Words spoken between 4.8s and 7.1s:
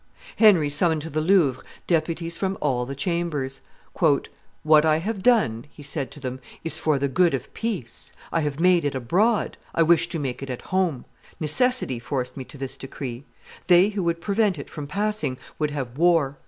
I have done," he said to them, "is for the